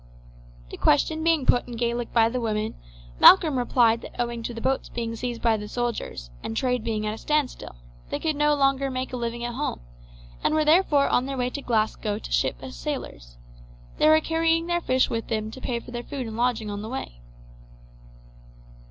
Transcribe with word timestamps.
The 0.71 0.77
question 0.77 1.23
being 1.23 1.45
put 1.45 1.67
in 1.67 1.75
Gaelic 1.77 2.11
by 2.11 2.27
the 2.27 2.41
woman, 2.41 2.73
Malcolm 3.19 3.55
replied 3.55 4.01
that 4.01 4.19
owing 4.19 4.41
to 4.41 4.51
the 4.51 4.59
boats 4.59 4.89
being 4.89 5.15
seized 5.15 5.43
by 5.43 5.57
the 5.57 5.67
soldiers, 5.67 6.31
and 6.41 6.57
trade 6.57 6.83
being 6.83 7.05
at 7.05 7.13
a 7.13 7.17
standstill, 7.19 7.75
they 8.09 8.17
could 8.17 8.35
no 8.35 8.55
longer 8.55 8.89
make 8.89 9.13
a 9.13 9.17
living 9.17 9.43
at 9.43 9.53
home, 9.53 9.79
and 10.43 10.55
were 10.55 10.65
therefore 10.65 11.07
on 11.07 11.27
their 11.27 11.37
way 11.37 11.51
to 11.51 11.61
Glasgow 11.61 12.17
to 12.17 12.31
ship 12.31 12.55
as 12.63 12.75
sailors. 12.75 13.37
They 13.99 14.09
were 14.09 14.21
carrying 14.21 14.65
their 14.65 14.81
fish 14.81 15.07
with 15.07 15.27
them 15.27 15.51
to 15.51 15.61
pay 15.61 15.79
for 15.79 15.91
their 15.91 16.01
food 16.01 16.25
and 16.25 16.35
lodging 16.35 16.71
on 16.71 16.81
the 16.81 16.89
way. 16.89 17.21